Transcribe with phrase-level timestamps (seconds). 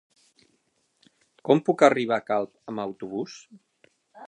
[1.49, 3.39] Com puc arribar a Calp amb autobús?